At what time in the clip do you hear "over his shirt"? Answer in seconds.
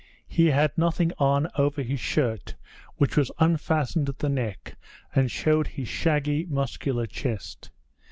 1.59-2.55